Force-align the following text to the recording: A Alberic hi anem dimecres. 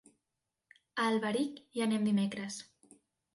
A 1.03 1.05
Alberic 1.11 1.61
hi 1.77 1.85
anem 1.87 2.09
dimecres. 2.09 2.59